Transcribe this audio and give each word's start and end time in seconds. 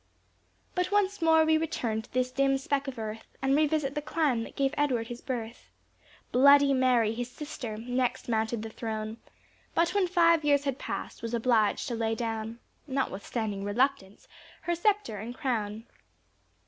But 0.73 0.89
once 0.89 1.21
more 1.21 1.45
we 1.45 1.59
return 1.59 2.01
to 2.01 2.11
this 2.11 2.31
"dim 2.31 2.57
speck 2.57 2.87
of 2.87 2.97
earth," 2.97 3.37
And 3.39 3.55
revisit 3.55 3.93
the 3.93 4.01
clime 4.01 4.41
that 4.45 4.55
gave 4.55 4.73
Edward 4.75 5.09
his 5.09 5.21
birth. 5.21 5.69
Bloody 6.31 6.73
Mary 6.73 7.13
his 7.13 7.29
sister, 7.29 7.77
next 7.77 8.27
mounted 8.27 8.63
the 8.63 8.71
throne, 8.71 9.17
But 9.75 9.93
when 9.93 10.07
five 10.07 10.43
years 10.43 10.63
had 10.63 10.79
pass'd, 10.79 11.21
was 11.21 11.35
obliged 11.35 11.87
to 11.87 11.93
lay 11.93 12.15
down, 12.15 12.57
Notwithstanding 12.87 13.63
reluctance, 13.63 14.27
her 14.61 14.73
Sceptre 14.73 15.19
and 15.19 15.35
Crown. 15.35 15.85